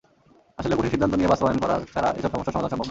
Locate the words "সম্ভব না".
2.71-2.79